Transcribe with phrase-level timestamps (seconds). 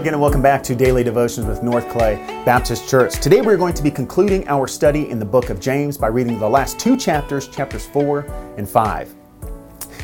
[0.00, 2.14] again, and welcome back to Daily Devotions with North Clay
[2.46, 3.20] Baptist Church.
[3.20, 6.38] Today, we're going to be concluding our study in the book of James by reading
[6.38, 8.20] the last two chapters, chapters 4
[8.56, 9.14] and 5.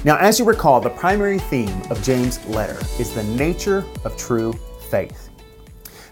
[0.04, 4.52] Now, as you recall, the primary theme of James' letter is the nature of true
[4.90, 5.30] faith.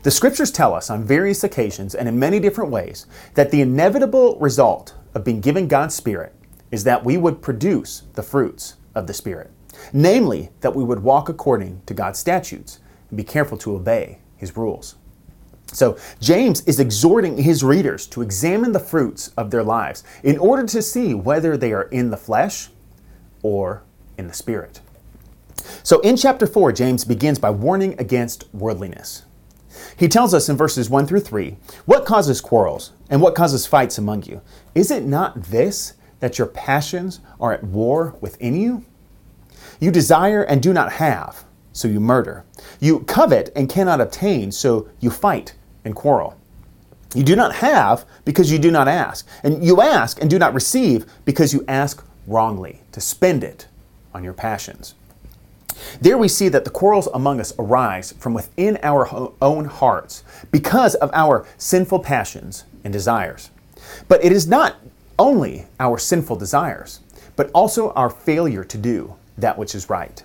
[0.02, 4.38] The scriptures tell us on various occasions and in many different ways that the inevitable
[4.38, 6.34] result of being given God's Spirit
[6.70, 9.50] is that we would produce the fruits of the Spirit.
[9.92, 12.78] Namely, that we would walk according to God's statutes
[13.14, 14.96] be careful to obey his rules.
[15.72, 20.64] So, James is exhorting his readers to examine the fruits of their lives in order
[20.66, 22.68] to see whether they are in the flesh
[23.42, 23.82] or
[24.16, 24.80] in the spirit.
[25.82, 29.24] So, in chapter 4, James begins by warning against worldliness.
[29.96, 31.56] He tells us in verses 1 through 3
[31.86, 34.40] what causes quarrels and what causes fights among you?
[34.74, 38.84] Is it not this, that your passions are at war within you?
[39.80, 42.44] You desire and do not have so you murder.
[42.80, 45.54] You covet and cannot obtain, so you fight
[45.84, 46.38] and quarrel.
[47.14, 49.28] You do not have because you do not ask.
[49.42, 53.66] And you ask and do not receive because you ask wrongly, to spend it
[54.14, 54.94] on your passions.
[56.00, 60.94] There we see that the quarrels among us arise from within our own hearts because
[60.94, 63.50] of our sinful passions and desires.
[64.08, 64.76] But it is not
[65.18, 67.00] only our sinful desires,
[67.36, 70.22] but also our failure to do that which is right.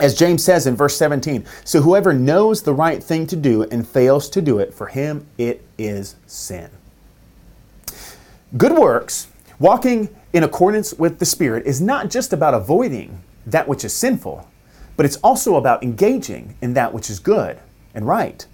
[0.00, 3.86] As James says in verse 17, so whoever knows the right thing to do and
[3.86, 6.70] fails to do it, for him it is sin.
[8.56, 13.84] Good works, walking in accordance with the Spirit, is not just about avoiding that which
[13.84, 14.48] is sinful,
[14.96, 17.58] but it's also about engaging in that which is good
[17.94, 18.46] and right.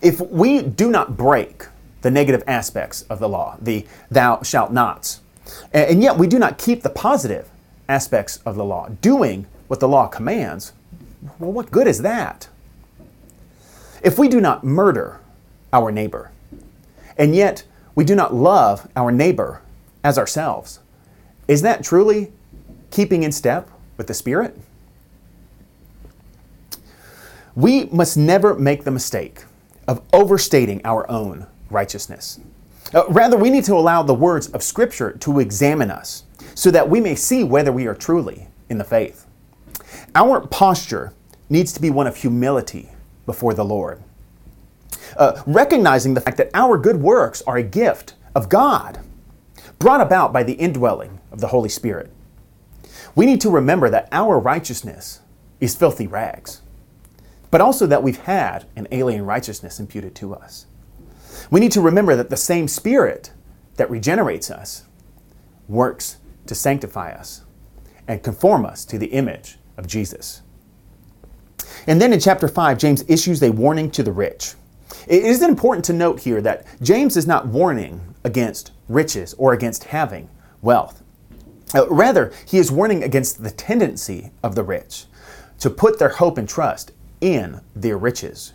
[0.00, 1.66] If we do not break
[2.02, 5.20] the negative aspects of the law, the thou shalt nots,
[5.72, 7.48] and yet we do not keep the positive
[7.88, 10.72] aspects of the law, doing what the law commands,
[11.38, 12.48] well, what good is that?
[14.02, 15.20] If we do not murder
[15.72, 16.30] our neighbor,
[17.16, 19.62] and yet we do not love our neighbor
[20.02, 20.80] as ourselves,
[21.48, 22.32] is that truly
[22.90, 24.58] keeping in step with the Spirit?
[27.54, 29.44] We must never make the mistake
[29.86, 32.40] of overstating our own righteousness.
[32.92, 36.24] Uh, rather, we need to allow the words of Scripture to examine us
[36.54, 39.23] so that we may see whether we are truly in the faith.
[40.14, 41.12] Our posture
[41.48, 42.90] needs to be one of humility
[43.26, 44.02] before the Lord,
[45.16, 49.00] uh, recognizing the fact that our good works are a gift of God,
[49.78, 52.12] brought about by the indwelling of the Holy Spirit.
[53.16, 55.20] We need to remember that our righteousness
[55.60, 56.62] is filthy rags,
[57.50, 60.66] but also that we've had an alien righteousness imputed to us.
[61.50, 63.32] We need to remember that the same Spirit
[63.76, 64.84] that regenerates us
[65.68, 67.42] works to sanctify us
[68.06, 70.42] and conform us to the image of Jesus.
[71.86, 74.54] And then in chapter 5, James issues a warning to the rich.
[75.06, 79.84] It is important to note here that James is not warning against riches or against
[79.84, 80.30] having
[80.62, 81.02] wealth.
[81.74, 85.06] Uh, rather, he is warning against the tendency of the rich
[85.58, 88.54] to put their hope and trust in their riches.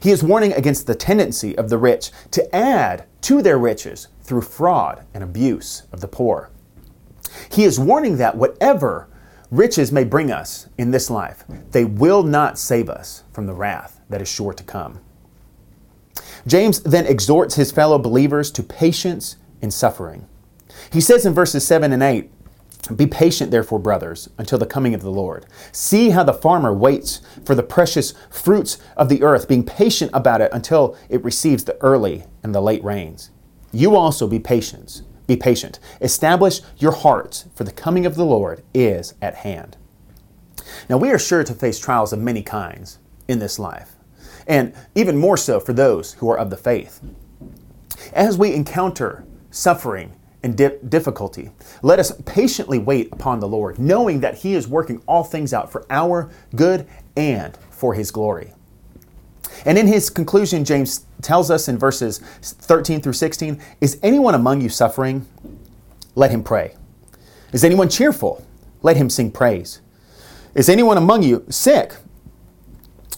[0.00, 4.42] He is warning against the tendency of the rich to add to their riches through
[4.42, 6.50] fraud and abuse of the poor.
[7.50, 9.08] He is warning that whatever
[9.50, 14.00] riches may bring us in this life, they will not save us from the wrath
[14.08, 15.00] that is sure to come.
[16.46, 20.26] James then exhorts his fellow believers to patience in suffering.
[20.92, 22.30] He says in verses 7 and 8,
[22.94, 25.46] Be patient, therefore, brothers, until the coming of the Lord.
[25.72, 30.40] See how the farmer waits for the precious fruits of the earth, being patient about
[30.40, 33.30] it until it receives the early and the late rains.
[33.72, 35.78] You also be patient be patient.
[36.00, 39.76] Establish your hearts, for the coming of the Lord is at hand.
[40.88, 42.98] Now, we are sure to face trials of many kinds
[43.28, 43.96] in this life,
[44.46, 47.00] and even more so for those who are of the faith.
[48.12, 51.50] As we encounter suffering and di- difficulty,
[51.82, 55.72] let us patiently wait upon the Lord, knowing that He is working all things out
[55.72, 56.86] for our good
[57.16, 58.52] and for His glory.
[59.64, 64.60] And in his conclusion, James tells us in verses 13 through 16 Is anyone among
[64.60, 65.26] you suffering?
[66.14, 66.74] Let him pray.
[67.52, 68.44] Is anyone cheerful?
[68.82, 69.80] Let him sing praise.
[70.54, 71.94] Is anyone among you sick?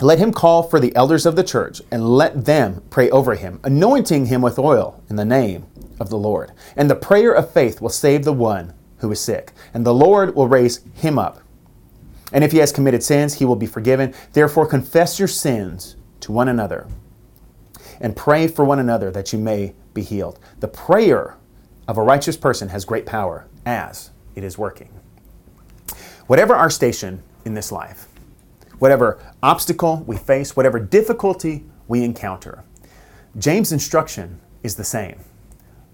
[0.01, 3.61] Let him call for the elders of the church and let them pray over him,
[3.65, 5.67] anointing him with oil in the name
[5.99, 6.53] of the Lord.
[6.77, 10.35] And the prayer of faith will save the one who is sick, and the Lord
[10.35, 11.41] will raise him up.
[12.33, 14.15] And if he has committed sins, he will be forgiven.
[14.33, 16.87] Therefore, confess your sins to one another
[18.01, 20.39] and pray for one another that you may be healed.
[20.61, 21.37] The prayer
[21.87, 24.91] of a righteous person has great power as it is working.
[26.27, 28.09] Whatever our station in this life,
[28.79, 32.65] whatever obstacle we face, whatever difficulty we encounter.
[33.39, 35.19] James' instruction is the same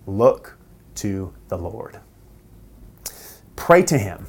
[0.07, 0.57] look
[0.97, 1.99] to the Lord.
[3.57, 4.27] Pray to Him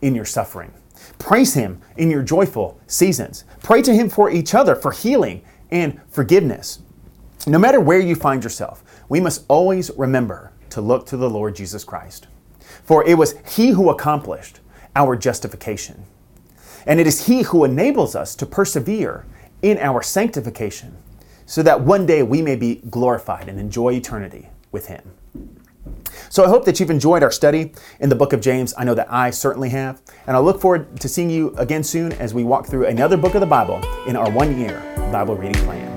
[0.00, 0.72] in your suffering.
[1.18, 3.44] Praise Him in your joyful seasons.
[3.62, 6.80] Pray to Him for each other, for healing and forgiveness.
[7.46, 11.56] No matter where you find yourself, we must always remember to look to the Lord
[11.56, 12.26] Jesus Christ.
[12.84, 14.60] For it was He who accomplished
[14.94, 16.04] our justification.
[16.86, 19.26] And it is He who enables us to persevere
[19.62, 20.96] in our sanctification,
[21.46, 25.12] so that one day we may be glorified and enjoy eternity with Him.
[26.28, 28.74] So I hope that you've enjoyed our study in the book of James.
[28.76, 30.00] I know that I certainly have.
[30.26, 33.34] And I look forward to seeing you again soon as we walk through another book
[33.34, 35.89] of the Bible in our one year Bible reading plan.